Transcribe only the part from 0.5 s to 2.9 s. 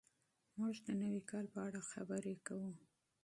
موږ د نوي کال په اړه خبرې کوو.